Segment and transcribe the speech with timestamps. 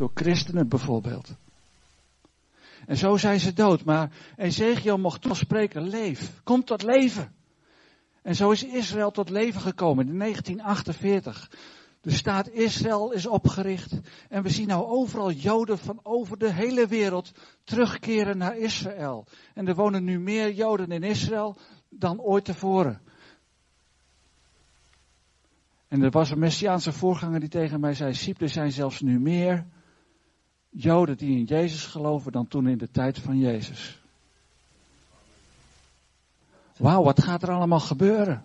[0.00, 1.36] Door christenen bijvoorbeeld.
[2.86, 3.84] En zo zijn ze dood.
[3.84, 6.40] Maar Ezekiel mocht toch spreken, leef.
[6.44, 7.32] Kom tot leven.
[8.22, 11.50] En zo is Israël tot leven gekomen in 1948.
[12.00, 14.00] De staat Israël is opgericht.
[14.28, 17.32] En we zien nou overal Joden van over de hele wereld
[17.64, 19.26] terugkeren naar Israël.
[19.54, 21.56] En er wonen nu meer Joden in Israël
[21.88, 23.00] dan ooit tevoren.
[25.88, 29.66] En er was een Messiaanse voorganger die tegen mij zei: er zijn zelfs nu meer
[30.70, 33.98] Joden die in Jezus geloven dan toen in de tijd van Jezus.
[36.76, 38.44] Wauw, wat gaat er allemaal gebeuren?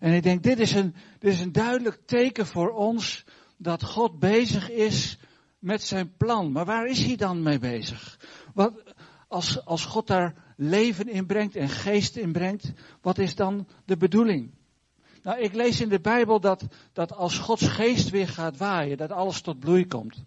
[0.00, 3.24] En ik denk, dit is, een, dit is een duidelijk teken voor ons
[3.56, 5.18] dat God bezig is
[5.58, 6.52] met zijn plan.
[6.52, 8.18] Maar waar is hij dan mee bezig?
[8.54, 8.82] Wat,
[9.28, 13.96] als, als God daar leven in brengt en geest in brengt, wat is dan de
[13.96, 14.50] bedoeling?
[15.22, 19.10] Nou, ik lees in de Bijbel dat, dat als Gods geest weer gaat waaien, dat
[19.10, 20.22] alles tot bloei komt.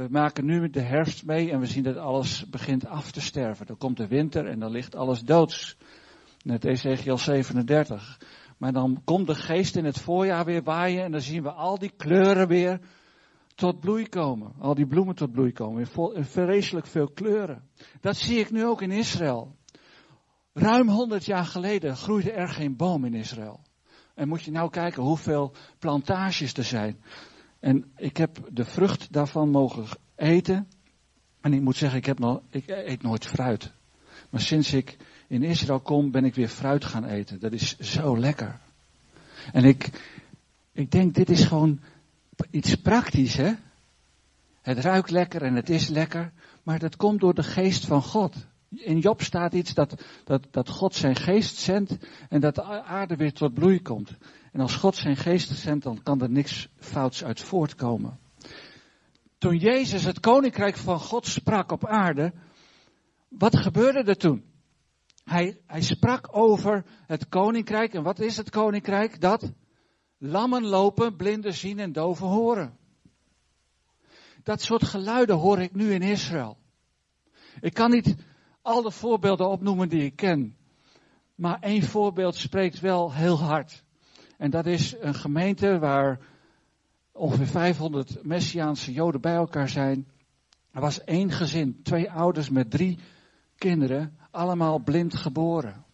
[0.00, 3.66] We maken nu de herfst mee en we zien dat alles begint af te sterven.
[3.66, 5.76] Dan komt de winter en dan ligt alles doods.
[6.42, 8.20] Net Ezekiel 37.
[8.58, 11.78] Maar dan komt de geest in het voorjaar weer waaien en dan zien we al
[11.78, 12.80] die kleuren weer
[13.54, 14.52] tot bloei komen.
[14.58, 15.86] Al die bloemen tot bloei komen.
[16.14, 17.68] In vreselijk veel kleuren.
[18.00, 19.56] Dat zie ik nu ook in Israël.
[20.52, 23.60] Ruim 100 jaar geleden groeide er geen boom in Israël.
[24.14, 27.02] En moet je nou kijken hoeveel plantages er zijn.
[27.60, 30.68] En ik heb de vrucht daarvan mogen eten.
[31.40, 33.72] En ik moet zeggen, ik, heb nog, ik eet nooit fruit.
[34.30, 34.96] Maar sinds ik
[35.28, 37.40] in Israël kom, ben ik weer fruit gaan eten.
[37.40, 38.60] Dat is zo lekker.
[39.52, 39.90] En ik,
[40.72, 41.80] ik denk, dit is gewoon
[42.50, 43.52] iets praktisch, hè?
[44.60, 48.34] Het ruikt lekker en het is lekker, maar dat komt door de geest van God.
[48.68, 51.96] In Job staat iets dat, dat, dat God zijn geest zendt
[52.28, 54.16] en dat de aarde weer tot bloei komt.
[54.52, 58.18] En als God zijn geest zendt, dan kan er niks fouts uit voortkomen.
[59.38, 62.32] Toen Jezus het koninkrijk van God sprak op aarde,
[63.28, 64.44] wat gebeurde er toen?
[65.24, 67.94] Hij, hij sprak over het koninkrijk.
[67.94, 69.20] En wat is het koninkrijk?
[69.20, 69.52] Dat
[70.18, 72.78] lammen lopen, blinden zien en doven horen.
[74.42, 76.58] Dat soort geluiden hoor ik nu in Israël.
[77.60, 78.16] Ik kan niet
[78.62, 80.56] al de voorbeelden opnoemen die ik ken.
[81.34, 83.84] Maar één voorbeeld spreekt wel heel hard.
[84.40, 86.18] En dat is een gemeente waar
[87.12, 90.08] ongeveer 500 Messiaanse Joden bij elkaar zijn.
[90.70, 92.98] Er was één gezin, twee ouders met drie
[93.56, 95.84] kinderen, allemaal blind geboren.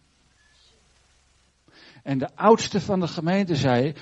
[2.03, 3.93] En de oudste van de gemeente zei,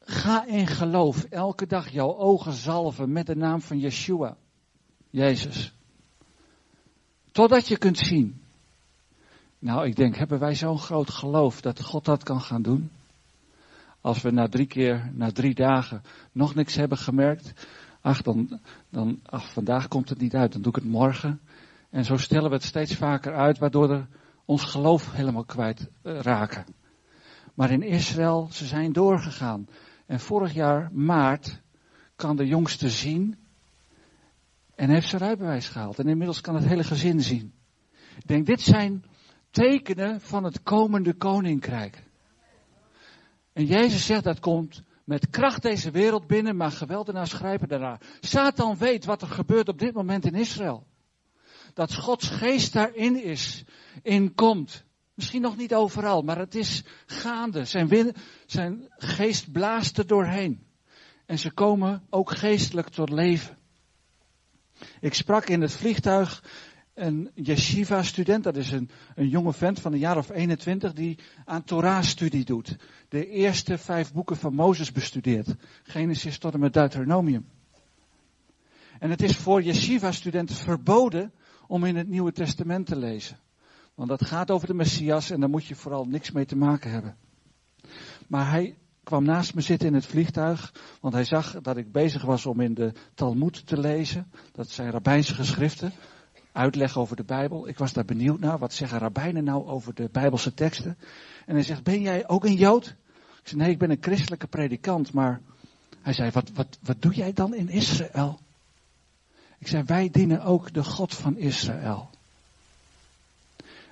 [0.00, 4.36] ga in geloof elke dag jouw ogen zalven met de naam van Yeshua,
[5.10, 5.72] Jezus.
[7.32, 8.42] Totdat je kunt zien.
[9.58, 12.90] Nou, ik denk, hebben wij zo'n groot geloof dat God dat kan gaan doen?
[14.00, 17.52] Als we na drie keer, na drie dagen nog niks hebben gemerkt,
[18.00, 18.60] ach, dan,
[18.90, 21.40] dan, ach, vandaag komt het niet uit, dan doe ik het morgen.
[21.90, 24.04] En zo stellen we het steeds vaker uit, waardoor we
[24.44, 26.64] ons geloof helemaal kwijt eh, raken.
[27.54, 29.68] Maar in Israël, ze zijn doorgegaan.
[30.06, 31.60] En vorig jaar, maart,
[32.16, 33.36] kan de jongste zien.
[34.74, 35.98] En heeft zijn rijbewijs gehaald.
[35.98, 37.52] En inmiddels kan het hele gezin zien.
[38.16, 39.04] Ik denk, dit zijn
[39.50, 42.07] tekenen van het komende koninkrijk.
[43.58, 48.00] En Jezus zegt dat komt met kracht deze wereld binnen, maar geweldenaars grijpen daarna.
[48.20, 50.86] Satan weet wat er gebeurt op dit moment in Israël
[51.74, 53.64] dat Gods geest daarin is,
[54.02, 54.84] in komt.
[55.14, 57.64] Misschien nog niet overal, maar het is gaande.
[57.64, 58.14] Zijn,
[58.46, 60.66] zijn geest blaast er doorheen.
[61.26, 63.58] En ze komen ook geestelijk tot leven.
[65.00, 66.42] Ik sprak in het vliegtuig
[67.00, 71.64] een yeshiva-student, dat is een, een jonge vent van een jaar of 21, die aan
[71.64, 72.76] Torah-studie doet.
[73.08, 75.54] De eerste vijf boeken van Mozes bestudeert.
[75.82, 77.46] Genesis tot en met Deuteronomium.
[78.98, 81.32] En het is voor yeshiva-studenten verboden
[81.66, 83.38] om in het Nieuwe Testament te lezen.
[83.94, 86.90] Want dat gaat over de Messias en daar moet je vooral niks mee te maken
[86.90, 87.16] hebben.
[88.26, 92.22] Maar hij kwam naast me zitten in het vliegtuig, want hij zag dat ik bezig
[92.22, 94.30] was om in de Talmud te lezen.
[94.52, 95.92] Dat zijn rabbijnse geschriften,
[96.58, 97.68] uitleg over de Bijbel.
[97.68, 100.98] Ik was daar benieuwd naar, wat zeggen rabbijnen nou over de Bijbelse teksten?
[101.46, 102.86] En hij zegt, ben jij ook een Jood?
[103.40, 105.40] Ik zei, nee, ik ben een christelijke predikant, maar
[106.02, 108.38] hij zei, wat, wat, wat doe jij dan in Israël?
[109.58, 112.10] Ik zei, wij dienen ook de God van Israël.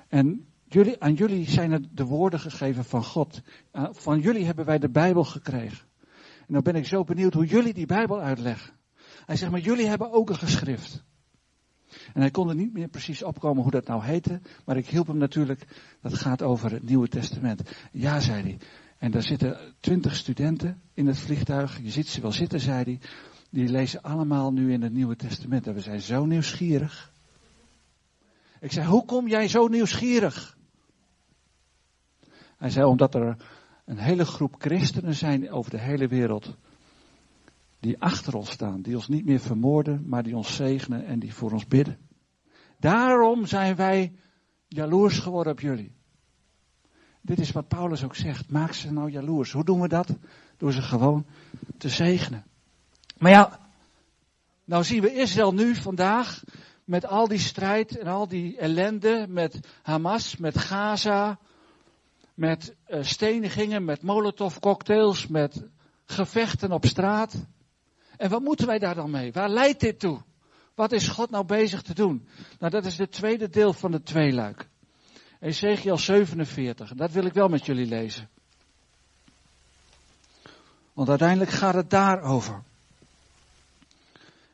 [0.08, 3.40] En jullie, aan jullie zijn er de woorden gegeven van God.
[3.70, 5.86] Eh, van jullie hebben wij de Bijbel gekregen.
[6.46, 8.72] En dan ben ik zo benieuwd hoe jullie die Bijbel uitleggen.
[9.26, 11.04] Hij zegt, maar jullie hebben ook een geschrift.
[12.14, 14.40] En hij kon er niet meer precies opkomen hoe dat nou heette.
[14.64, 15.66] Maar ik hielp hem natuurlijk.
[16.00, 17.62] Dat gaat over het Nieuwe Testament.
[17.92, 18.58] Ja, zei hij.
[18.98, 21.80] En daar zitten twintig studenten in het vliegtuig.
[21.82, 23.00] Je ziet ze wel zitten, zei hij.
[23.50, 25.66] die lezen allemaal nu in het Nieuwe Testament.
[25.66, 27.12] En we zijn zo nieuwsgierig.
[28.60, 30.56] Ik zei, hoe kom jij zo nieuwsgierig?
[32.56, 33.36] Hij zei, omdat er
[33.84, 36.56] een hele groep christenen zijn over de hele wereld.
[37.80, 38.82] Die achter ons staan.
[38.82, 41.98] Die ons niet meer vermoorden, maar die ons zegenen en die voor ons bidden.
[42.78, 44.12] Daarom zijn wij
[44.68, 45.94] jaloers geworden op jullie.
[47.22, 48.50] Dit is wat Paulus ook zegt.
[48.50, 49.52] Maak ze nou jaloers.
[49.52, 50.16] Hoe doen we dat?
[50.56, 51.26] Door ze gewoon
[51.78, 52.44] te zegenen.
[53.18, 53.70] Maar ja,
[54.64, 56.42] nou zien we Israël nu vandaag
[56.84, 61.38] met al die strijd en al die ellende met Hamas, met Gaza,
[62.34, 65.64] met uh, stenigingen, met molotovcocktails, met
[66.04, 67.46] gevechten op straat.
[68.16, 69.32] En wat moeten wij daar dan mee?
[69.32, 70.22] Waar leidt dit toe?
[70.74, 72.28] Wat is God nou bezig te doen?
[72.58, 74.68] Nou, dat is het tweede deel van de tweeluik.
[75.40, 76.94] Ezekiel 47.
[76.94, 78.28] Dat wil ik wel met jullie lezen.
[80.92, 82.62] Want uiteindelijk gaat het daarover.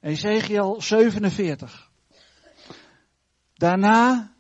[0.01, 1.91] Ezekiel 47.
[3.55, 4.33] Daarna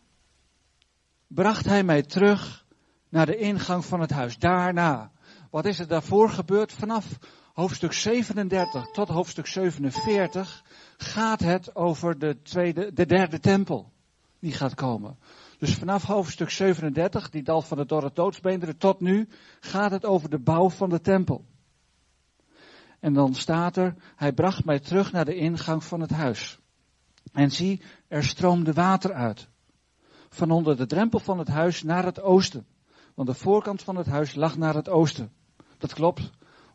[1.27, 2.65] bracht hij mij terug
[3.09, 4.39] naar de ingang van het huis.
[4.39, 5.11] Daarna.
[5.51, 6.73] Wat is er daarvoor gebeurd?
[6.73, 7.07] Vanaf
[7.53, 10.65] hoofdstuk 37 tot hoofdstuk 47
[10.97, 13.93] gaat het over de, tweede, de derde tempel.
[14.39, 15.19] Die gaat komen.
[15.59, 19.29] Dus vanaf hoofdstuk 37, die dal van de dorre doodsbeenderen, tot nu
[19.61, 21.45] gaat het over de bouw van de tempel.
[23.01, 26.59] En dan staat er, hij bracht mij terug naar de ingang van het huis.
[27.33, 29.49] En zie, er stroomde water uit.
[30.29, 32.67] Van onder de drempel van het huis naar het oosten.
[33.15, 35.33] Want de voorkant van het huis lag naar het oosten.
[35.79, 36.31] Dat klopt.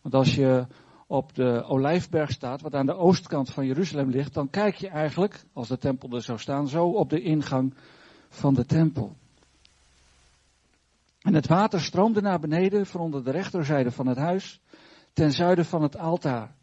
[0.08, 0.68] Want als je
[1.08, 5.44] op de Olijfberg staat, wat aan de oostkant van Jeruzalem ligt, dan kijk je eigenlijk,
[5.54, 7.74] als de tempel er zou staan, zo op de ingang
[8.30, 9.16] van de tempel.
[11.22, 14.62] En het water stroomde naar beneden van onder de rechterzijde van het huis,
[15.14, 16.56] ten zuiden van het altaar.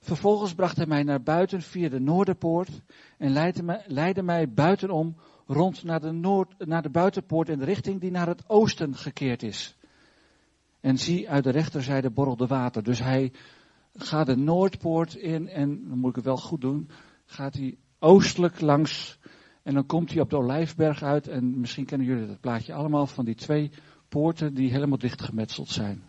[0.00, 2.70] Vervolgens bracht hij mij naar buiten via de noorderpoort
[3.16, 5.16] en leidde mij, leidde mij buitenom
[5.46, 9.42] rond naar de, noord, naar de buitenpoort in de richting die naar het oosten gekeerd
[9.42, 9.77] is.
[10.80, 12.82] En zie, uit de rechterzijde borrelde water.
[12.82, 13.32] Dus hij
[13.94, 16.88] gaat de noordpoort in en, dan moet ik het wel goed doen,
[17.24, 19.18] gaat hij oostelijk langs
[19.62, 23.06] en dan komt hij op de Olijfberg uit en misschien kennen jullie dat plaatje allemaal
[23.06, 23.70] van die twee
[24.08, 26.02] poorten die helemaal dichtgemetseld zijn.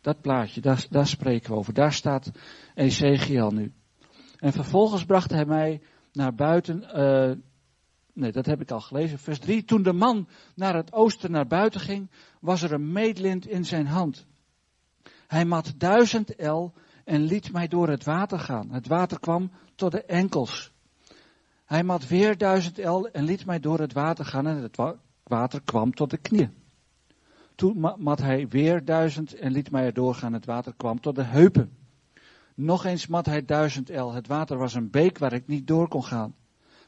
[0.00, 1.74] Dat plaatje, daar, daar spreken we over.
[1.74, 2.30] Daar staat
[2.74, 3.72] Ezekiel nu.
[4.38, 5.80] En vervolgens bracht hij mij
[6.12, 7.36] naar buiten, uh,
[8.18, 9.64] nee dat heb ik al gelezen, vers 3.
[9.64, 12.10] Toen de man naar het oosten naar buiten ging,
[12.40, 14.26] was er een meetlint in zijn hand.
[15.26, 16.72] Hij mat duizend el
[17.04, 18.70] en liet mij door het water gaan.
[18.70, 20.72] Het water kwam tot de enkels.
[21.64, 24.78] Hij mat weer duizend el en liet mij door het water gaan en het
[25.22, 26.54] water kwam tot de knieën.
[27.54, 30.32] Toen mat hij weer duizend en liet mij erdoor gaan.
[30.32, 31.76] Het water kwam tot de heupen.
[32.54, 34.12] Nog eens mat hij duizend el.
[34.12, 36.34] Het water was een beek waar ik niet door kon gaan.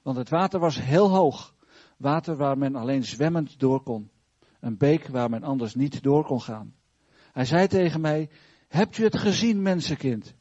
[0.02, 1.54] Want het water was heel hoog.
[1.96, 4.10] Water waar men alleen zwemmend door kon.
[4.60, 6.74] Een beek waar men anders niet door kon gaan.
[7.32, 8.30] Hij zei tegen mij,
[8.68, 10.34] hebt u het gezien, mensenkind?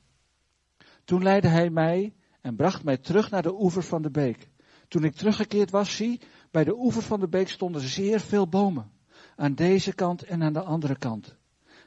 [1.03, 4.49] Toen leidde hij mij en bracht mij terug naar de oever van de beek.
[4.87, 6.21] Toen ik teruggekeerd was, zie,
[6.51, 8.91] bij de oever van de beek stonden zeer veel bomen.
[9.35, 11.35] Aan deze kant en aan de andere kant.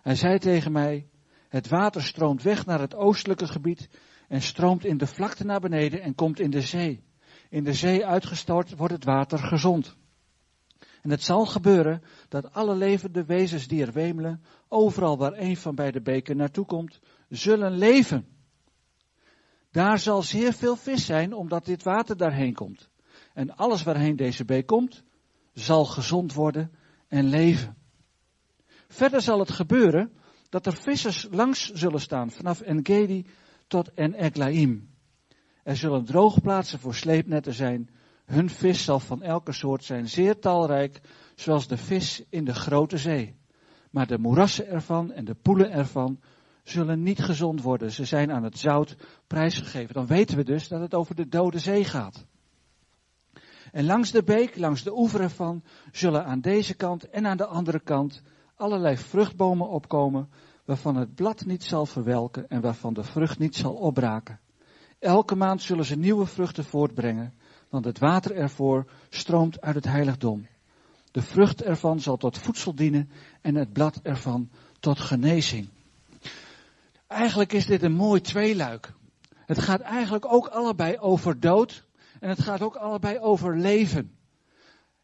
[0.02, 1.08] Hij zei tegen mij,
[1.48, 3.88] het water stroomt weg naar het oostelijke gebied
[4.28, 7.02] en stroomt in de vlakte naar beneden en komt in de zee.
[7.52, 9.96] In de zee uitgestort wordt het water gezond.
[11.02, 15.74] En het zal gebeuren dat alle levende wezens die er wemelen, overal waar een van
[15.74, 18.26] beide beken naartoe komt, zullen leven.
[19.70, 22.88] Daar zal zeer veel vis zijn, omdat dit water daarheen komt.
[23.34, 25.02] En alles waarheen deze beek komt,
[25.52, 26.72] zal gezond worden
[27.08, 27.76] en leven.
[28.88, 30.12] Verder zal het gebeuren
[30.48, 33.26] dat er vissers langs zullen staan vanaf Engedi
[33.66, 34.91] tot En Eglaim.
[35.62, 37.90] Er zullen droogplaatsen voor sleepnetten zijn.
[38.24, 41.00] Hun vis zal van elke soort zijn zeer talrijk,
[41.34, 43.36] zoals de vis in de grote zee.
[43.90, 46.20] Maar de moerassen ervan en de poelen ervan
[46.64, 47.92] zullen niet gezond worden.
[47.92, 49.94] Ze zijn aan het zout prijsgegeven.
[49.94, 52.26] Dan weten we dus dat het over de dode zee gaat.
[53.72, 57.46] En langs de beek, langs de oever ervan, zullen aan deze kant en aan de
[57.46, 58.22] andere kant
[58.56, 60.28] allerlei vruchtbomen opkomen,
[60.64, 64.40] waarvan het blad niet zal verwelken en waarvan de vrucht niet zal opbraken.
[65.02, 67.34] Elke maand zullen ze nieuwe vruchten voortbrengen,
[67.68, 70.46] want het water ervoor stroomt uit het heiligdom.
[71.10, 75.68] De vrucht ervan zal tot voedsel dienen en het blad ervan tot genezing.
[77.06, 78.92] Eigenlijk is dit een mooi tweeluik.
[79.34, 81.84] Het gaat eigenlijk ook allebei over dood
[82.20, 84.16] en het gaat ook allebei over leven.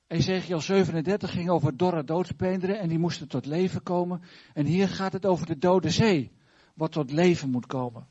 [0.06, 4.22] Ezekiel 37 ging over dorre doodsbeenderen en die moesten tot leven komen.
[4.54, 6.32] En hier gaat het over de dode zee,
[6.74, 8.06] wat tot leven moet komen.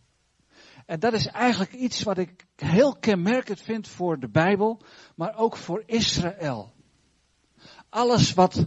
[0.87, 4.81] En dat is eigenlijk iets wat ik heel kenmerkend vind voor de Bijbel,
[5.15, 6.73] maar ook voor Israël.
[7.89, 8.65] Alles wat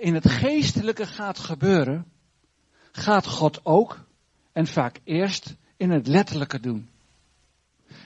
[0.00, 2.12] in het geestelijke gaat gebeuren,
[2.92, 4.06] gaat God ook
[4.52, 6.88] en vaak eerst in het letterlijke doen.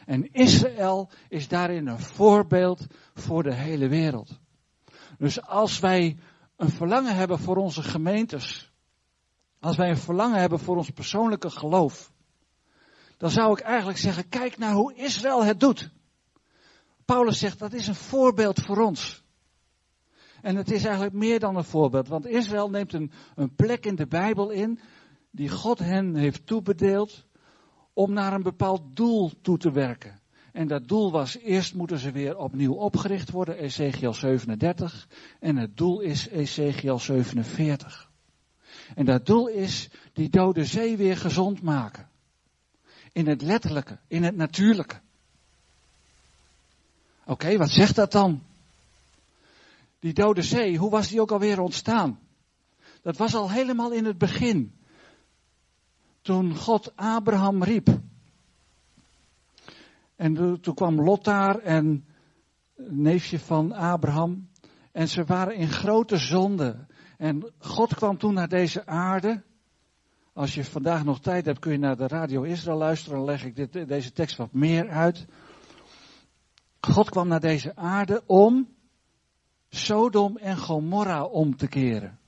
[0.06, 4.38] En Israël is daarin een voorbeeld voor de hele wereld.
[5.18, 6.18] Dus als wij
[6.56, 8.72] een verlangen hebben voor onze gemeentes,
[9.60, 12.12] als wij een verlangen hebben voor ons persoonlijke geloof,
[13.18, 15.90] dan zou ik eigenlijk zeggen, kijk naar hoe Israël het doet.
[17.04, 19.22] Paulus zegt, dat is een voorbeeld voor ons.
[20.42, 23.94] En het is eigenlijk meer dan een voorbeeld, want Israël neemt een, een plek in
[23.94, 24.80] de Bijbel in
[25.30, 27.26] die God hen heeft toebedeeld
[27.92, 30.20] om naar een bepaald doel toe te werken.
[30.52, 35.08] En dat doel was, eerst moeten ze weer opnieuw opgericht worden, Ezekiel 37.
[35.40, 38.10] En het doel is Ezekiel 47.
[38.94, 42.08] En dat doel is die dode zee weer gezond maken.
[43.12, 45.00] In het letterlijke, in het natuurlijke.
[47.24, 48.42] Oké, wat zegt dat dan?
[49.98, 52.18] Die dode zee, hoe was die ook alweer ontstaan?
[53.02, 54.78] Dat was al helemaal in het begin.
[56.20, 58.00] Toen God Abraham riep.
[60.16, 62.06] En toen kwam Lot daar en
[62.76, 64.48] neefje van Abraham.
[64.92, 66.86] En ze waren in grote zonde.
[67.16, 69.42] En God kwam toen naar deze aarde.
[70.38, 73.18] Als je vandaag nog tijd hebt, kun je naar de Radio Israël luisteren.
[73.18, 75.26] Dan leg ik dit, deze tekst wat meer uit.
[76.80, 78.68] God kwam naar deze aarde om
[79.68, 82.18] Sodom en Gomorra om te keren.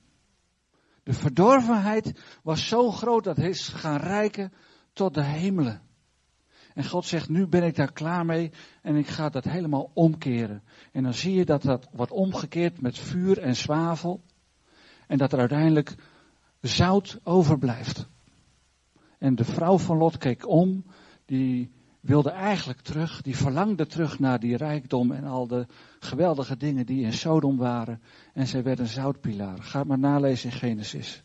[1.03, 4.53] De verdorvenheid was zo groot dat het is gaan rijken
[4.93, 5.81] tot de hemelen.
[6.73, 8.51] En God zegt, nu ben ik daar klaar mee
[8.81, 10.63] en ik ga dat helemaal omkeren.
[10.91, 14.21] En dan zie je dat dat wordt omgekeerd met vuur en zwavel.
[15.07, 15.95] En dat er uiteindelijk
[16.61, 18.07] zout overblijft.
[19.17, 20.83] En de vrouw van Lot keek om,
[21.25, 25.67] die wilde eigenlijk terug, die verlangde terug naar die rijkdom en al de
[25.99, 28.01] geweldige dingen die in Sodom waren.
[28.33, 29.63] En zij werd een zoutpilaar.
[29.63, 31.23] Ga maar nalezen in Genesis.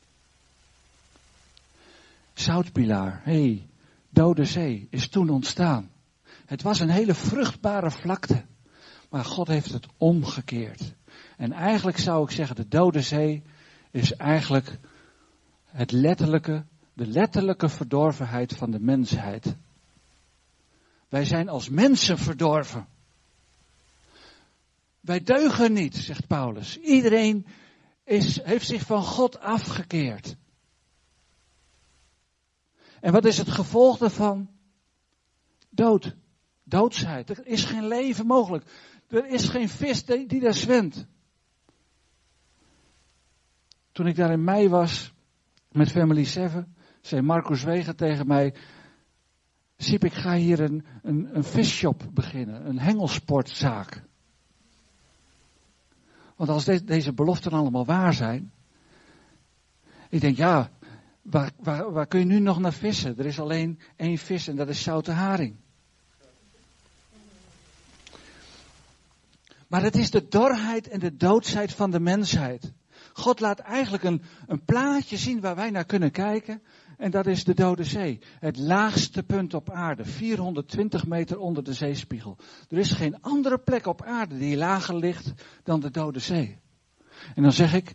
[2.35, 3.66] Zoutpilaar, hé, hey,
[4.09, 5.90] Dode Zee is toen ontstaan.
[6.47, 8.45] Het was een hele vruchtbare vlakte.
[9.11, 10.95] Maar God heeft het omgekeerd.
[11.37, 13.43] En eigenlijk zou ik zeggen, de Dode Zee
[13.90, 14.78] is eigenlijk
[15.76, 19.56] het letterlijke, de letterlijke verdorvenheid van de mensheid.
[21.09, 22.87] Wij zijn als mensen verdorven.
[25.00, 26.78] Wij deugen niet, zegt Paulus.
[26.78, 27.47] Iedereen
[28.04, 30.37] is, heeft zich van God afgekeerd.
[33.00, 34.49] En wat is het gevolg daarvan?
[35.71, 36.14] Dood.
[36.62, 37.30] Doodsheid.
[37.30, 38.64] Er is geen leven mogelijk.
[39.09, 41.06] Er is geen vis die, die daar zwemt.
[43.92, 45.14] Toen ik daar in mei was
[45.76, 48.54] met Family 7, zei Marcus Wegen tegen mij:
[49.76, 54.02] Siep, ik ga hier een, een, een visshop beginnen, een hengelsportzaak.
[56.37, 58.52] Want als deze beloften allemaal waar zijn,
[60.09, 60.71] ik denk ja,
[61.30, 63.18] Waar, waar, waar kun je nu nog naar vissen?
[63.18, 65.56] Er is alleen één vis en dat is zoute haring.
[69.66, 72.73] Maar het is de dorheid en de doodsheid van de mensheid.
[73.17, 76.63] God laat eigenlijk een, een plaatje zien waar wij naar kunnen kijken.
[76.97, 78.19] En dat is de Dode Zee.
[78.39, 80.05] Het laagste punt op aarde.
[80.05, 82.37] 420 meter onder de zeespiegel.
[82.69, 85.33] Er is geen andere plek op aarde die lager ligt
[85.63, 86.59] dan de Dode Zee.
[87.35, 87.93] En dan zeg ik,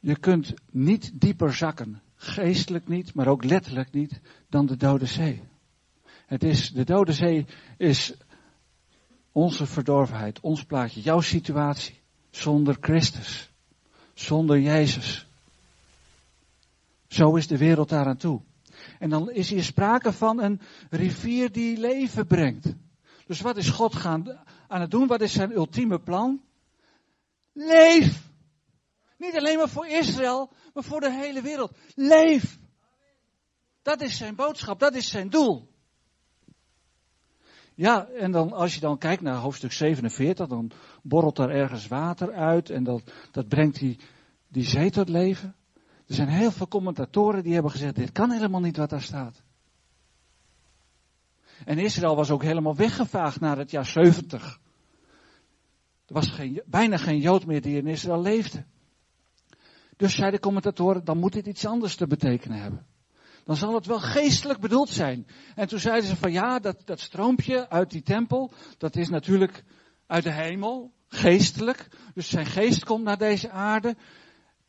[0.00, 5.42] je kunt niet dieper zakken geestelijk niet, maar ook letterlijk niet, dan de Dode Zee.
[6.26, 7.46] Het is, de Dode Zee
[7.76, 8.14] is
[9.32, 13.53] onze verdorvenheid, ons plaatje, jouw situatie, zonder Christus,
[14.14, 15.26] zonder Jezus.
[17.08, 18.40] Zo is de wereld daaraan toe.
[18.98, 22.74] En dan is hier sprake van een rivier die leven brengt.
[23.26, 25.06] Dus wat is God gaan, aan het doen?
[25.06, 26.42] Wat is zijn ultieme plan?
[27.52, 28.22] Leef!
[29.18, 31.76] Niet alleen maar voor Israël, maar voor de hele wereld.
[31.94, 32.58] Leef!
[33.82, 35.73] Dat is zijn boodschap, dat is zijn doel.
[37.74, 40.70] Ja, en dan als je dan kijkt naar hoofdstuk 47, dan
[41.02, 43.98] borrelt er ergens water uit en dat, dat brengt die,
[44.48, 45.54] die zee tot leven.
[46.06, 49.42] Er zijn heel veel commentatoren die hebben gezegd, dit kan helemaal niet wat daar staat.
[51.64, 54.60] En Israël was ook helemaal weggevaagd naar het jaar 70.
[56.06, 58.64] Er was geen, bijna geen Jood meer die in Israël leefde.
[59.96, 62.86] Dus zeiden de commentatoren, dan moet dit iets anders te betekenen hebben.
[63.44, 65.26] Dan zal het wel geestelijk bedoeld zijn.
[65.54, 69.64] En toen zeiden ze van ja, dat, dat stroompje uit die tempel, dat is natuurlijk
[70.06, 71.88] uit de hemel, geestelijk.
[72.14, 73.96] Dus zijn geest komt naar deze aarde.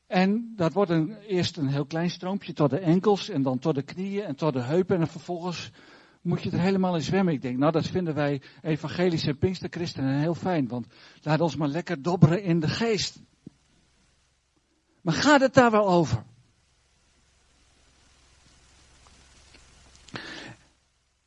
[0.08, 3.75] En dat wordt een, eerst een heel klein stroompje tot de enkels en dan tot
[3.75, 5.00] de knieën en tot de heupen.
[5.00, 5.72] En vervolgens
[6.22, 7.34] moet je er helemaal in zwemmen.
[7.34, 10.67] Ik denk, nou dat vinden wij evangelische Pinksterchristenen heel fijn.
[10.67, 10.88] Want
[11.22, 13.22] laat ons maar lekker dobberen in de geest.
[15.01, 16.24] Maar gaat het daar wel over?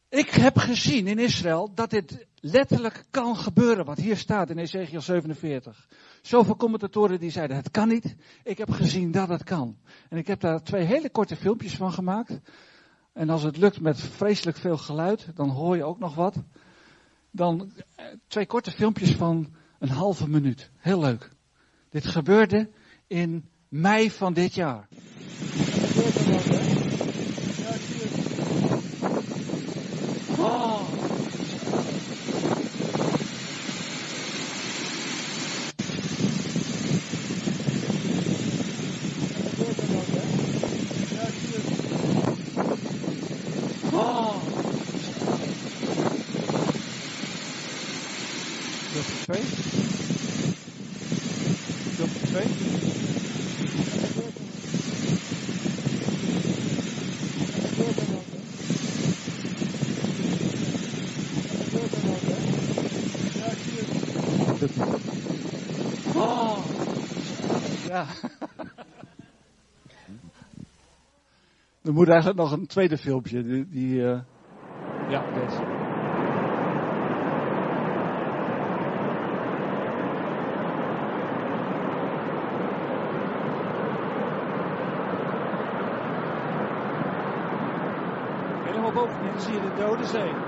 [0.08, 5.00] Ik heb gezien in Israël dat dit letterlijk kan gebeuren, wat hier staat in Ezekiel
[5.00, 5.88] 47.
[6.22, 8.16] Zoveel commentatoren die zeiden, het kan niet.
[8.44, 9.78] Ik heb gezien dat het kan.
[10.08, 12.40] En ik heb daar twee hele korte filmpjes van gemaakt.
[13.12, 16.42] En als het lukt met vreselijk veel geluid, dan hoor je ook nog wat.
[17.30, 20.70] Dan eh, twee korte filmpjes van een halve minuut.
[20.76, 21.30] Heel leuk.
[21.90, 22.70] Dit gebeurde
[23.06, 24.88] in mei van dit jaar.
[71.82, 73.42] Er moet eigenlijk nog een tweede filmpje.
[73.42, 74.20] Die, die uh...
[75.08, 75.60] ja, deze.
[88.64, 90.47] Helemaal bovenin zie je de Dode Zee.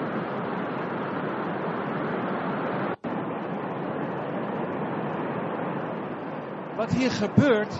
[6.80, 7.75] Wat hier gebeurt,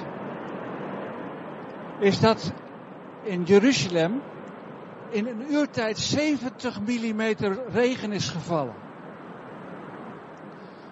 [2.01, 2.53] is dat
[3.23, 4.23] in Jeruzalem
[5.09, 7.21] in een uurtijd 70 mm
[7.69, 8.75] regen is gevallen.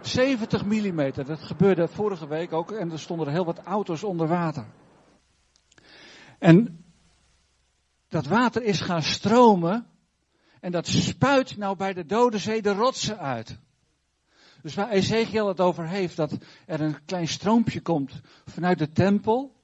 [0.00, 4.66] 70 mm, dat gebeurde vorige week ook en er stonden heel wat auto's onder water.
[6.38, 6.84] En
[8.08, 9.86] dat water is gaan stromen
[10.60, 13.58] en dat spuit nou bij de Dode Zee de rotsen uit.
[14.62, 19.56] Dus waar Ezekiel het over heeft, dat er een klein stroompje komt vanuit de tempel.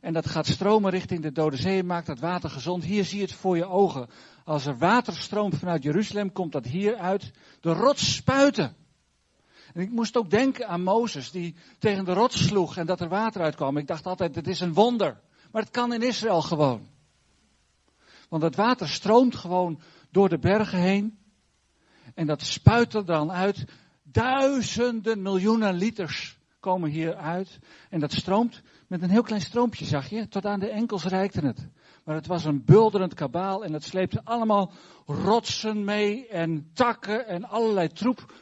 [0.00, 2.84] En dat gaat stromen richting de Dode Zee en maakt dat water gezond.
[2.84, 4.08] Hier zie je het voor je ogen.
[4.44, 8.76] Als er water stroomt vanuit Jeruzalem, komt dat hier uit de rots spuiten.
[9.74, 13.08] En ik moest ook denken aan Mozes, die tegen de rots sloeg en dat er
[13.08, 13.76] water uitkwam.
[13.76, 15.20] Ik dacht altijd, het is een wonder.
[15.52, 16.88] Maar het kan in Israël gewoon.
[18.28, 19.80] Want het water stroomt gewoon
[20.10, 21.18] door de bergen heen.
[22.14, 23.64] En dat spuit er dan uit
[24.16, 27.58] Duizenden miljoenen liters komen hier uit.
[27.90, 30.28] En dat stroomt met een heel klein stroompje, zag je.
[30.28, 31.68] Tot aan de enkels reikte het.
[32.04, 34.72] Maar het was een bulderend kabaal en het sleepte allemaal
[35.06, 38.32] rotsen mee en takken en allerlei troep.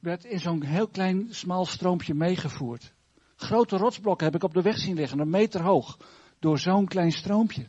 [0.00, 2.92] Werd in zo'n heel klein smal stroompje meegevoerd.
[3.36, 5.98] Grote rotsblokken heb ik op de weg zien liggen, een meter hoog.
[6.38, 7.68] Door zo'n klein stroompje.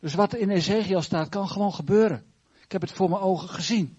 [0.00, 2.24] Dus wat in Ezekiel staat, kan gewoon gebeuren.
[2.62, 3.96] Ik heb het voor mijn ogen gezien.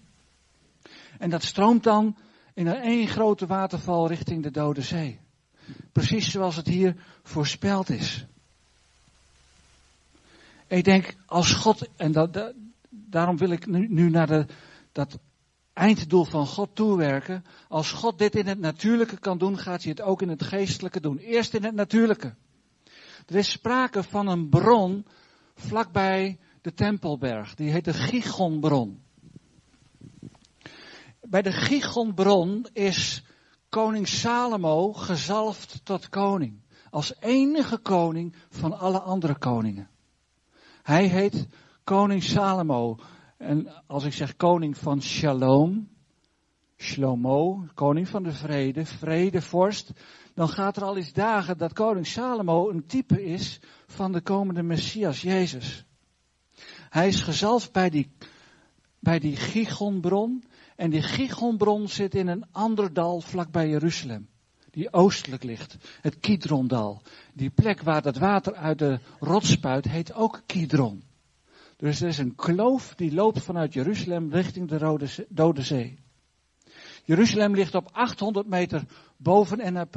[1.18, 2.16] En dat stroomt dan
[2.56, 5.20] in één grote waterval richting de Dode Zee.
[5.92, 8.26] Precies zoals het hier voorspeld is.
[10.66, 12.52] Ik denk, als God, en dat,
[12.88, 14.46] daarom wil ik nu, nu naar de,
[14.92, 15.18] dat
[15.72, 17.44] einddoel van God toewerken.
[17.68, 21.00] Als God dit in het natuurlijke kan doen, gaat hij het ook in het geestelijke
[21.00, 21.18] doen.
[21.18, 22.34] Eerst in het natuurlijke.
[23.26, 25.06] Er is sprake van een bron
[25.54, 27.54] vlakbij de Tempelberg.
[27.54, 29.04] Die heet de Gigonbron.
[31.28, 33.22] Bij de Gigonbron is
[33.68, 36.60] koning Salomo gezalfd tot koning.
[36.90, 39.88] Als enige koning van alle andere koningen.
[40.82, 41.46] Hij heet
[41.84, 42.98] koning Salomo.
[43.38, 45.88] En als ik zeg koning van Shalom,
[46.76, 49.90] Shlomo, koning van de vrede, vredevorst,
[50.34, 54.62] dan gaat er al eens dagen dat koning Salomo een type is van de komende
[54.62, 55.84] Messias, Jezus.
[56.90, 58.10] Hij is gezalfd bij die,
[58.98, 60.44] bij die Gigonbron
[60.76, 64.28] en die Gigonbron zit in een ander dal vlakbij Jeruzalem.
[64.70, 65.76] Die oostelijk ligt.
[66.00, 67.02] Het Kidrondal.
[67.32, 71.02] Die plek waar dat water uit de rots spuit heet ook Kidron.
[71.76, 75.98] Dus er is een kloof die loopt vanuit Jeruzalem richting de Rode Dode Zee.
[77.04, 78.82] Jeruzalem ligt op 800 meter
[79.16, 79.96] boven NAP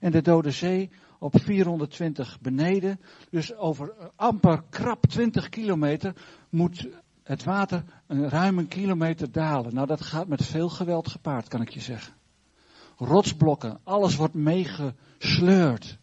[0.00, 3.00] en de Dode Zee op 420 beneden.
[3.30, 6.14] Dus over amper krap 20 kilometer
[6.50, 6.88] moet
[7.28, 9.74] het water een ruim kilometer dalen.
[9.74, 12.14] Nou, dat gaat met veel geweld gepaard, kan ik je zeggen.
[12.96, 15.98] Rotsblokken, alles wordt meegesleurd.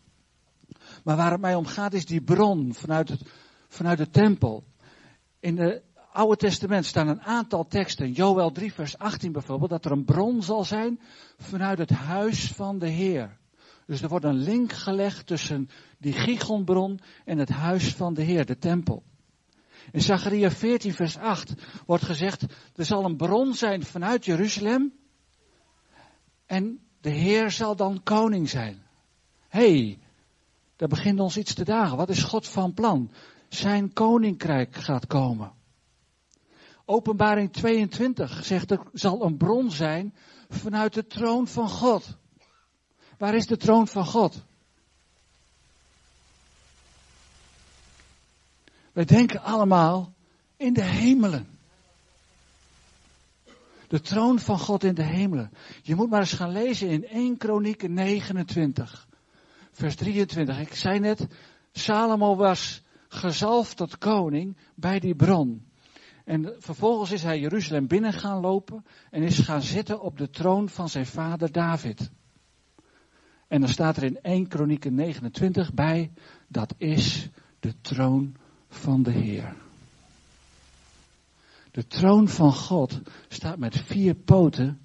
[1.03, 3.21] Maar waar het mij om gaat is die bron vanuit, het,
[3.67, 4.63] vanuit de tempel.
[5.39, 9.91] In het Oude Testament staan een aantal teksten, Joel 3 vers 18 bijvoorbeeld, dat er
[9.91, 10.99] een bron zal zijn
[11.37, 13.37] vanuit het huis van de Heer.
[13.85, 18.45] Dus er wordt een link gelegd tussen die Gigonbron en het huis van de Heer,
[18.45, 19.03] de tempel.
[19.91, 21.53] In Zachariah 14 vers 8
[21.85, 22.45] wordt gezegd,
[22.75, 24.93] er zal een bron zijn vanuit Jeruzalem
[26.45, 28.83] en de Heer zal dan koning zijn.
[29.47, 29.99] hey,
[30.75, 31.97] daar begint ons iets te dagen.
[31.97, 33.11] Wat is God van plan?
[33.49, 35.53] Zijn koninkrijk gaat komen.
[36.85, 40.13] Openbaring 22 zegt er zal een bron zijn
[40.49, 42.17] vanuit de troon van God.
[43.17, 44.45] Waar is de troon van God?
[48.95, 50.13] Wij denken allemaal
[50.57, 51.47] in de hemelen.
[53.87, 55.51] De troon van God in de hemelen.
[55.81, 59.07] Je moet maar eens gaan lezen in 1 Kronieken 29,
[59.71, 60.59] vers 23.
[60.59, 61.27] Ik zei net,
[61.71, 65.65] Salomo was gezalfd tot koning bij die bron.
[66.25, 70.69] En vervolgens is hij Jeruzalem binnen gaan lopen en is gaan zitten op de troon
[70.69, 72.11] van zijn vader David.
[73.47, 76.11] En dan staat er in 1 Kronieken 29 bij,
[76.47, 77.29] dat is
[77.59, 78.35] de troon
[78.75, 79.55] van de Heer.
[81.71, 84.81] De troon van God staat met vier poten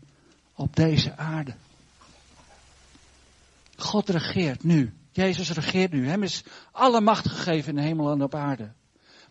[0.55, 1.55] op deze aarde.
[3.77, 4.95] God regeert nu.
[5.13, 6.07] Jezus regeert nu.
[6.07, 8.73] Hem is alle macht gegeven in de hemel en op aarde.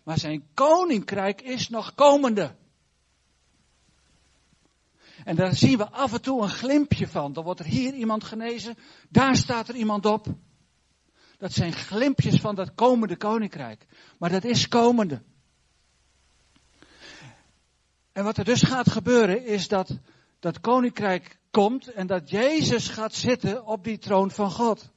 [0.02, 2.54] Maar zijn koninkrijk is nog komende.
[5.24, 7.32] En daar zien we af en toe een glimpje van.
[7.32, 8.76] Dan wordt er hier iemand genezen,
[9.08, 10.26] daar staat er iemand op.
[11.40, 13.86] Dat zijn glimpjes van dat komende koninkrijk.
[14.18, 15.22] Maar dat is komende.
[18.12, 19.98] En wat er dus gaat gebeuren is dat
[20.40, 24.90] dat koninkrijk komt en dat Jezus gaat zitten op die troon van God.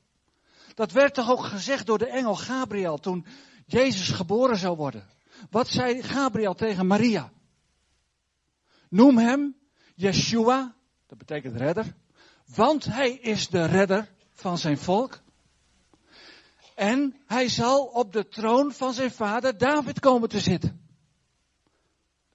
[0.73, 3.25] Dat werd toch ook gezegd door de engel Gabriel toen
[3.65, 5.07] Jezus geboren zou worden.
[5.49, 7.31] Wat zei Gabriel tegen Maria?
[8.89, 9.55] Noem hem
[9.95, 10.75] Yeshua,
[11.07, 11.95] dat betekent redder,
[12.55, 15.21] want hij is de redder van zijn volk.
[16.75, 20.81] En hij zal op de troon van zijn vader David komen te zitten.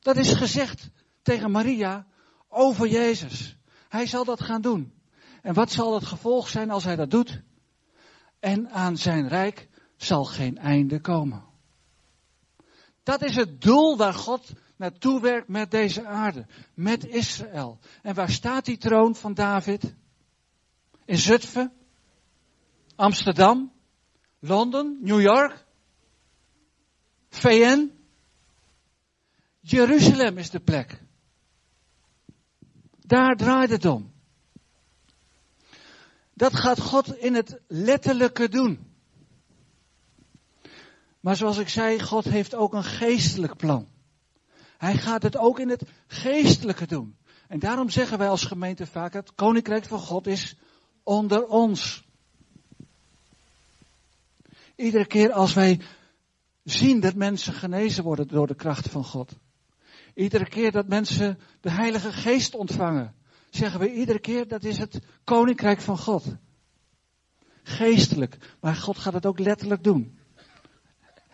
[0.00, 0.90] Dat is gezegd
[1.22, 2.06] tegen Maria
[2.48, 3.56] over Jezus.
[3.88, 4.92] Hij zal dat gaan doen.
[5.42, 7.42] En wat zal het gevolg zijn als hij dat doet?
[8.40, 11.44] En aan zijn rijk zal geen einde komen.
[13.02, 17.78] Dat is het doel waar God naartoe werkt met deze aarde, met Israël.
[18.02, 19.94] En waar staat die troon van David?
[21.04, 21.72] In Zutphen?
[22.96, 23.72] Amsterdam?
[24.38, 24.98] Londen?
[25.00, 25.64] New York?
[27.28, 27.90] VN?
[29.60, 31.02] Jeruzalem is de plek.
[33.06, 34.12] Daar draait het om.
[36.34, 38.86] Dat gaat God in het letterlijke doen.
[41.20, 43.88] Maar zoals ik zei, God heeft ook een geestelijk plan.
[44.78, 47.16] Hij gaat het ook in het geestelijke doen.
[47.48, 50.56] En daarom zeggen wij als gemeente vaak, het koninkrijk van God is
[51.02, 52.07] onder ons.
[54.78, 55.80] Iedere keer als wij
[56.64, 59.32] zien dat mensen genezen worden door de kracht van God.
[60.14, 63.14] Iedere keer dat mensen de Heilige Geest ontvangen,
[63.50, 66.24] zeggen we iedere keer dat is het koninkrijk van God.
[67.62, 70.18] Geestelijk, maar God gaat het ook letterlijk doen.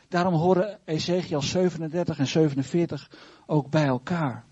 [0.09, 3.11] Daarom horen Ezekiel 37 en 47
[3.47, 4.45] ook bij elkaar.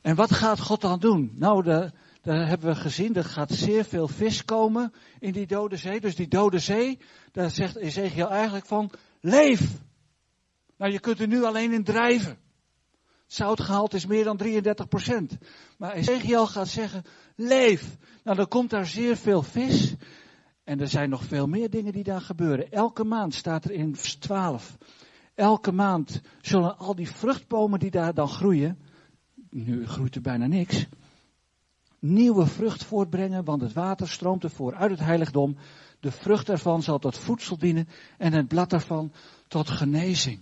[0.00, 1.32] En wat gaat God dan doen?
[1.34, 1.92] Nou, de,
[2.22, 6.00] daar hebben we gezien, er gaat zeer veel vis komen in die dode zee.
[6.00, 6.98] Dus die dode zee,
[7.32, 9.80] daar zegt Ezekiel eigenlijk van, leef!
[10.76, 12.38] Nou, je kunt er nu alleen in drijven.
[13.26, 15.38] Zoutgehalte is meer dan 33 procent.
[15.78, 17.02] Maar Ezekiel gaat zeggen,
[17.36, 17.96] leef!
[18.24, 19.94] Nou, dan komt daar zeer veel vis.
[20.64, 22.70] En er zijn nog veel meer dingen die daar gebeuren.
[22.70, 24.76] Elke maand staat er in vers 12.
[25.34, 28.78] Elke maand zullen al die vruchtbomen die daar dan groeien.
[29.50, 30.86] Nu groeit er bijna niks.
[32.02, 35.56] Nieuwe vrucht voortbrengen, want het water stroomt ervoor uit het heiligdom.
[36.00, 37.88] De vrucht ervan zal tot voedsel dienen
[38.18, 39.12] en het blad ervan
[39.48, 40.40] tot genezing.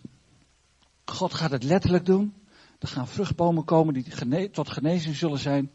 [1.05, 2.35] God gaat het letterlijk doen.
[2.79, 5.71] Er gaan vruchtbomen komen die tot genezing zullen zijn.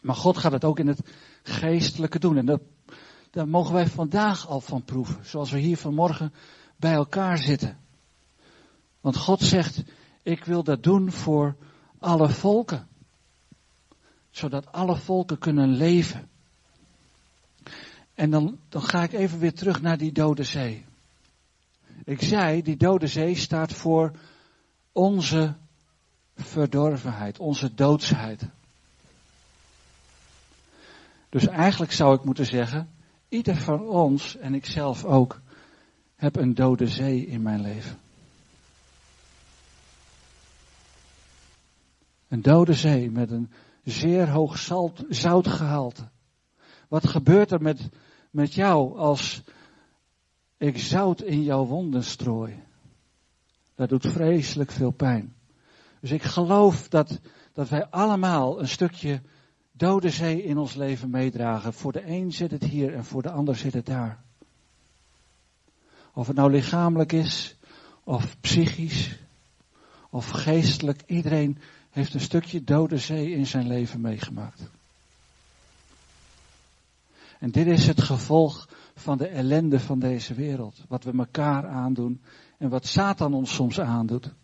[0.00, 1.00] Maar God gaat het ook in het
[1.42, 2.36] geestelijke doen.
[2.36, 2.60] En dat
[3.30, 5.26] daar mogen wij vandaag al van proeven.
[5.26, 6.32] Zoals we hier vanmorgen
[6.76, 7.78] bij elkaar zitten.
[9.00, 9.82] Want God zegt,
[10.22, 11.56] ik wil dat doen voor
[11.98, 12.88] alle volken.
[14.38, 16.28] Zodat alle volken kunnen leven.
[18.14, 20.84] En dan, dan ga ik even weer terug naar die dode zee.
[22.04, 24.12] Ik zei, die dode zee staat voor
[24.92, 25.54] onze
[26.36, 28.42] verdorvenheid, onze doodsheid.
[31.28, 32.90] Dus eigenlijk zou ik moeten zeggen,
[33.28, 35.40] ieder van ons en ik zelf ook,
[36.16, 37.98] heb een dode zee in mijn leven.
[42.28, 43.50] Een dode zee met een
[43.90, 46.08] zeer hoog zout, zoutgehalte.
[46.88, 47.88] Wat gebeurt er met,
[48.30, 49.42] met jou als
[50.56, 52.62] ik zout in jouw wonden strooi?
[53.74, 55.34] Dat doet vreselijk veel pijn.
[56.00, 57.20] Dus ik geloof dat,
[57.52, 59.20] dat wij allemaal een stukje
[59.72, 61.72] dode zee in ons leven meedragen.
[61.72, 64.22] Voor de een zit het hier en voor de ander zit het daar.
[66.14, 67.56] Of het nou lichamelijk is,
[68.04, 69.18] of psychisch,
[70.10, 71.02] of geestelijk.
[71.06, 71.58] Iedereen
[71.98, 74.62] heeft een stukje dode zee in zijn leven meegemaakt.
[77.38, 80.84] En dit is het gevolg van de ellende van deze wereld.
[80.88, 82.22] Wat we elkaar aandoen
[82.58, 84.34] en wat Satan ons soms aandoet.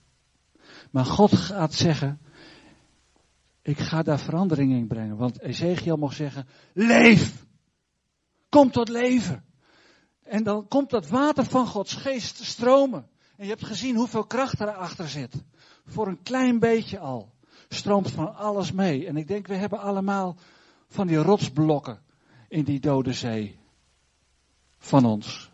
[0.90, 2.20] Maar God gaat zeggen,
[3.62, 5.16] ik ga daar verandering in brengen.
[5.16, 7.46] Want Ezekiel mocht zeggen, leef!
[8.48, 9.44] Kom tot leven!
[10.22, 13.08] En dan komt dat water van Gods geest stromen.
[13.36, 15.42] En je hebt gezien hoeveel kracht erachter zit.
[15.86, 17.33] Voor een klein beetje al.
[17.74, 19.06] Stroomt van alles mee.
[19.06, 20.36] En ik denk, we hebben allemaal
[20.88, 22.02] van die rotsblokken
[22.48, 23.58] in die dode zee.
[24.78, 25.50] Van ons.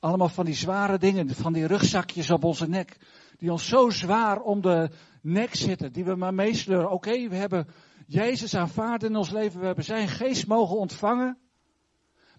[0.00, 2.96] Allemaal van die zware dingen, van die rugzakjes op onze nek.
[3.36, 4.90] Die ons zo zwaar om de
[5.22, 6.90] nek zitten, die we maar meesleuren.
[6.90, 7.66] Oké, we hebben
[8.06, 11.38] Jezus aanvaard in ons leven, we hebben zijn geest mogen ontvangen.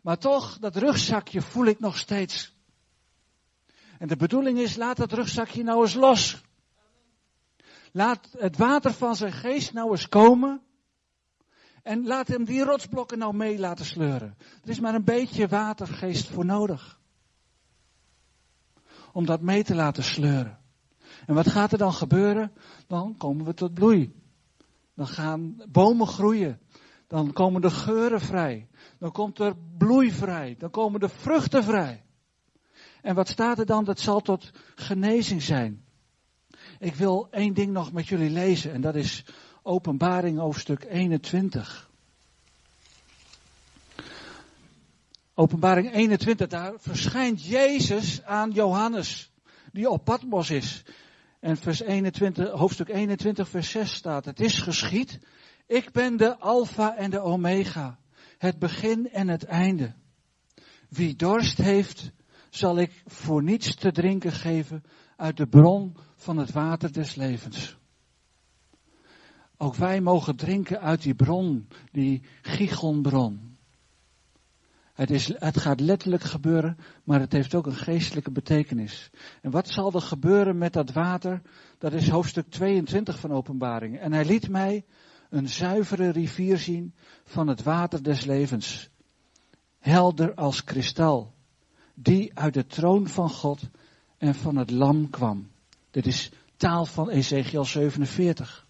[0.02, 2.56] Maar toch, dat rugzakje voel ik nog steeds.
[4.00, 6.44] En de bedoeling is, laat dat rugzakje nou eens los.
[7.96, 10.62] Laat het water van zijn geest nou eens komen.
[11.84, 14.38] En laat hem die rotsblokken nou mee laten sleuren.
[14.64, 17.00] Er is maar een beetje watergeest voor nodig.
[19.12, 20.60] Om dat mee te laten sleuren.
[21.26, 22.52] En wat gaat er dan gebeuren?
[22.88, 24.22] Dan komen we tot bloei.
[24.94, 26.60] Dan gaan bomen groeien.
[27.08, 28.70] Dan komen de geuren vrij.
[29.00, 30.56] Dan komt er bloei vrij.
[30.58, 32.06] Dan komen de vruchten vrij.
[33.02, 33.84] En wat staat er dan?
[33.84, 35.85] Dat zal tot genezing zijn.
[36.80, 39.26] Ik wil één ding nog met jullie lezen en dat is
[39.62, 41.90] Openbaring hoofdstuk 21.
[45.34, 49.32] Openbaring 21, daar verschijnt Jezus aan Johannes,
[49.72, 50.84] die op Patmos is.
[51.40, 55.20] En vers 21, hoofdstuk 21, vers 6 staat, het is geschied,
[55.68, 58.00] ik ben de Alpha en de Omega,
[58.38, 59.94] het begin en het einde.
[60.90, 62.12] Wie dorst heeft,
[62.50, 64.84] zal ik voor niets te drinken geven
[65.18, 67.78] uit de bron van het water des levens.
[69.58, 73.58] Ook wij mogen drinken uit die bron, die Gigonbron.
[74.94, 79.10] Het, is, het gaat letterlijk gebeuren, maar het heeft ook een geestelijke betekenis.
[79.42, 81.42] En wat zal er gebeuren met dat water?
[81.78, 84.00] Dat is hoofdstuk 22 van Openbaring.
[84.00, 84.86] En hij liet mij
[85.30, 88.90] een zuivere rivier zien van het water des levens.
[89.80, 91.34] Helder als kristal.
[91.94, 93.70] Die uit de troon van God
[94.18, 95.54] en van het lam kwam.
[95.96, 98.68] Dit is taal van Ezekiel 47.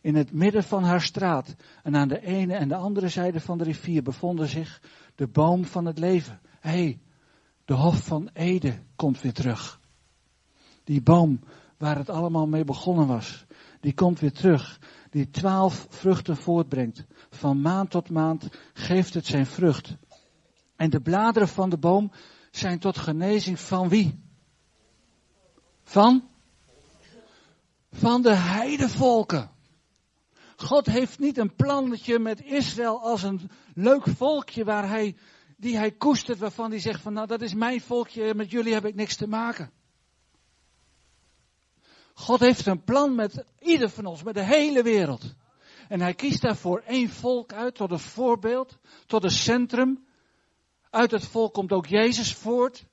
[0.00, 3.58] In het midden van haar straat en aan de ene en de andere zijde van
[3.58, 4.82] de rivier bevonden zich
[5.14, 6.40] de boom van het leven.
[6.60, 7.00] Hé, hey,
[7.64, 9.80] de Hof van Ede komt weer terug.
[10.84, 11.40] Die boom
[11.78, 13.44] waar het allemaal mee begonnen was,
[13.80, 14.80] die komt weer terug.
[15.10, 17.04] Die twaalf vruchten voortbrengt.
[17.30, 19.96] Van maand tot maand geeft het zijn vrucht.
[20.76, 22.12] En de bladeren van de boom
[22.50, 24.22] zijn tot genezing van wie?
[25.82, 26.32] Van?
[27.96, 29.50] Van de heidevolken.
[30.56, 35.16] God heeft niet een plannetje met Israël als een leuk volkje waar hij,
[35.56, 38.84] die hij koestert, waarvan hij zegt van nou dat is mijn volkje, met jullie heb
[38.84, 39.70] ik niks te maken.
[42.14, 45.34] God heeft een plan met ieder van ons, met de hele wereld.
[45.88, 50.06] En hij kiest daarvoor één volk uit tot een voorbeeld, tot een centrum.
[50.90, 52.84] Uit het volk komt ook Jezus voort.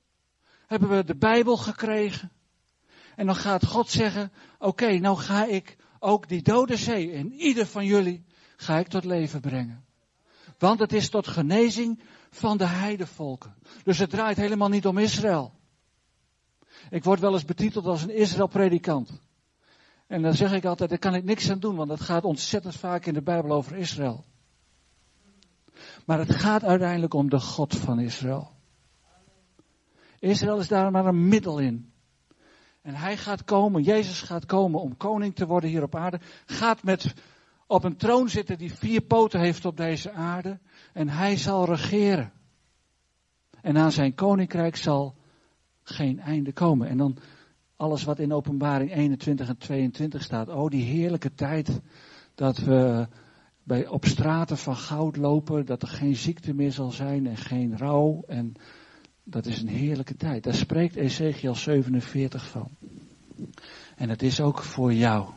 [0.66, 2.32] Hebben we de Bijbel gekregen.
[3.16, 7.66] En dan gaat God zeggen, oké, nou ga ik ook die dode zee in ieder
[7.66, 8.24] van jullie
[8.56, 9.84] ga ik tot leven brengen.
[10.58, 13.54] Want het is tot genezing van de heidevolken.
[13.84, 15.52] Dus het draait helemaal niet om Israël.
[16.90, 19.20] Ik word wel eens betiteld als een Israël-predikant.
[20.06, 22.76] En dan zeg ik altijd, daar kan ik niks aan doen, want het gaat ontzettend
[22.76, 24.24] vaak in de Bijbel over Israël.
[26.06, 28.50] Maar het gaat uiteindelijk om de God van Israël.
[30.18, 31.91] Israël is daar maar een middel in.
[32.82, 36.20] En hij gaat komen, Jezus gaat komen om koning te worden hier op aarde.
[36.46, 37.14] Gaat met,
[37.66, 40.58] op een troon zitten die vier poten heeft op deze aarde.
[40.92, 42.32] En hij zal regeren.
[43.60, 45.14] En aan zijn koninkrijk zal
[45.82, 46.88] geen einde komen.
[46.88, 47.16] En dan
[47.76, 50.48] alles wat in openbaring 21 en 22 staat.
[50.48, 51.80] Oh, die heerlijke tijd
[52.34, 53.08] dat we
[53.62, 57.78] bij, op straten van goud lopen, dat er geen ziekte meer zal zijn en geen
[57.78, 58.22] rouw.
[58.26, 58.54] En
[59.24, 60.44] dat is een heerlijke tijd.
[60.44, 62.68] Daar spreekt Ezekiel 47 van.
[63.96, 65.28] En het is ook voor jou,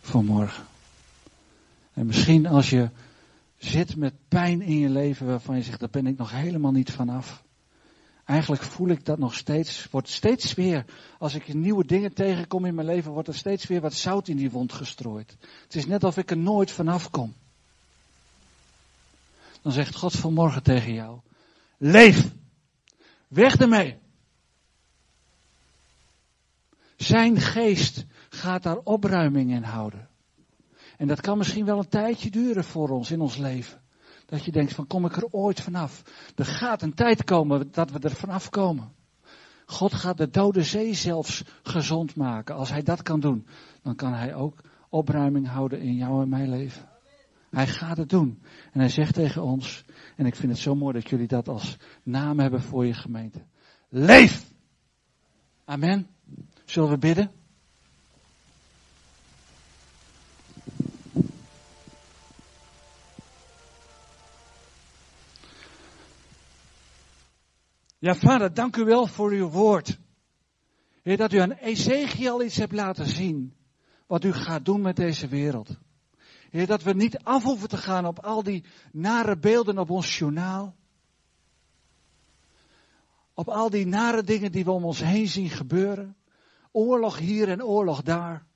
[0.00, 0.64] voor morgen.
[1.92, 2.90] En misschien als je
[3.58, 6.92] zit met pijn in je leven waarvan je zegt, daar ben ik nog helemaal niet
[6.92, 7.44] vanaf.
[8.24, 10.84] Eigenlijk voel ik dat nog steeds, wordt steeds weer,
[11.18, 14.36] als ik nieuwe dingen tegenkom in mijn leven, wordt er steeds weer wat zout in
[14.36, 15.36] die wond gestrooid.
[15.62, 17.34] Het is net of ik er nooit vanaf kom.
[19.62, 21.18] Dan zegt God vanmorgen tegen jou,
[21.78, 22.30] leef,
[23.28, 23.98] weg ermee.
[26.96, 30.08] Zijn geest gaat daar opruiming in houden.
[30.96, 33.80] En dat kan misschien wel een tijdje duren voor ons in ons leven.
[34.26, 36.02] Dat je denkt van kom ik er ooit vanaf.
[36.34, 38.94] Er gaat een tijd komen dat we er vanaf komen.
[39.66, 42.54] God gaat de dode zee zelfs gezond maken.
[42.54, 43.46] Als hij dat kan doen,
[43.82, 46.88] dan kan hij ook opruiming houden in jou en mijn leven.
[47.50, 48.42] Hij gaat het doen.
[48.72, 49.84] En hij zegt tegen ons,
[50.16, 53.44] en ik vind het zo mooi dat jullie dat als naam hebben voor je gemeente.
[53.88, 54.54] Leef!
[55.64, 56.06] Amen.
[56.64, 57.30] Zullen we bidden?
[67.98, 69.98] Ja, vader, dank u wel voor uw woord.
[71.02, 73.54] Heer, dat u aan Ezekiel iets hebt laten zien.
[74.06, 75.78] Wat u gaat doen met deze wereld.
[76.50, 80.18] Heer, dat we niet af hoeven te gaan op al die nare beelden op ons
[80.18, 80.76] journaal.
[83.34, 86.16] Op al die nare dingen die we om ons heen zien gebeuren.
[86.70, 88.46] Oorlog hier en oorlog daar.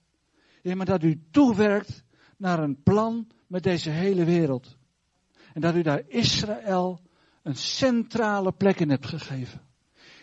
[0.63, 2.05] Heer, maar dat u toewerkt
[2.37, 4.77] naar een plan met deze hele wereld.
[5.55, 7.01] En dat u daar Israël
[7.43, 9.61] een centrale plek in hebt gegeven.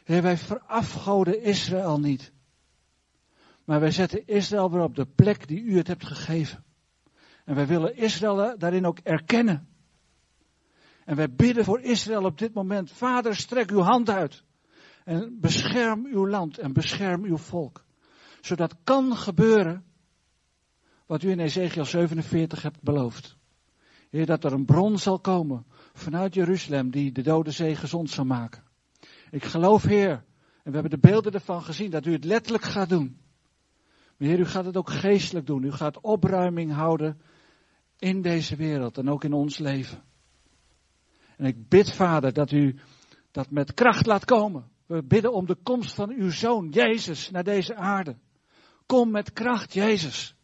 [0.03, 2.31] Heer, wij verafgoden Israël niet.
[3.65, 6.63] Maar wij zetten Israël weer op de plek die u het hebt gegeven.
[7.47, 9.67] En wij willen Israël daarin ook erkennen.
[11.05, 12.91] En wij bidden voor Israël op dit moment.
[12.91, 14.43] Vader, strek uw hand uit.
[15.03, 17.85] En bescherm uw land en bescherm uw volk.
[18.41, 19.85] Zodat kan gebeuren
[21.05, 23.37] wat u in Ezekiel 47 hebt beloofd.
[24.09, 28.25] Heer, dat er een bron zal komen vanuit Jeruzalem die de Dode Zee gezond zal
[28.25, 28.63] maken.
[29.31, 30.11] Ik geloof, Heer,
[30.63, 33.17] en we hebben de beelden ervan gezien, dat u het letterlijk gaat doen.
[34.17, 35.63] Maar Heer, u gaat het ook geestelijk doen.
[35.63, 37.21] U gaat opruiming houden
[37.99, 40.03] in deze wereld en ook in ons leven.
[41.37, 42.79] En ik bid, Vader, dat u
[43.31, 44.69] dat met kracht laat komen.
[44.85, 48.17] We bidden om de komst van uw Zoon, Jezus, naar deze aarde.
[48.85, 50.35] Kom met kracht, Jezus.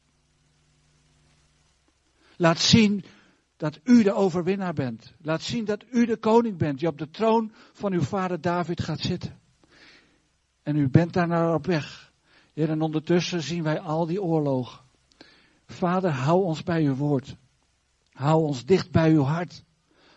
[2.37, 3.03] Laat zien
[3.57, 5.13] dat u de overwinnaar bent.
[5.21, 8.81] Laat zien dat u de koning bent, die op de troon van uw vader David
[8.81, 9.39] gaat zitten.
[10.63, 12.11] En u bent daar naar op weg.
[12.53, 14.81] Heer, en ondertussen zien wij al die oorlogen.
[15.65, 17.35] Vader, hou ons bij uw woord.
[18.13, 19.63] Hou ons dicht bij uw hart.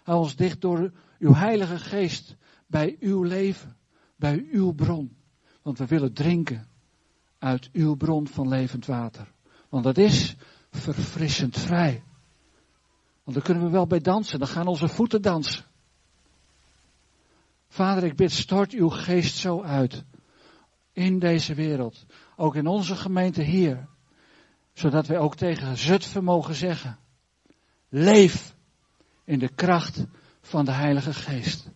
[0.03, 3.77] Hou ons dicht door uw heilige geest bij uw leven,
[4.17, 5.17] bij uw bron.
[5.63, 6.69] Want we willen drinken
[7.39, 9.33] uit uw bron van levend water.
[9.69, 10.37] Want dat is
[10.71, 12.03] verfrissend vrij.
[13.23, 15.65] Want dan kunnen we wel bij dansen, dan gaan onze voeten dansen.
[17.69, 20.05] Vader, ik bid, stort uw geest zo uit.
[20.93, 22.07] In deze wereld.
[22.37, 23.89] Ook in onze gemeente hier.
[24.73, 26.99] Zodat wij ook tegen Zutphen mogen zeggen.
[27.89, 28.55] Leef
[29.25, 30.05] in de kracht
[30.41, 31.69] van de Heilige Geest.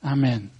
[0.00, 0.59] Amen.